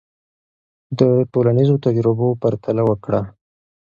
د 0.99 1.01
ټولنیزو 1.31 1.75
تجربو 1.85 2.27
پرتله 2.41 2.83
وکړه. 2.89 3.21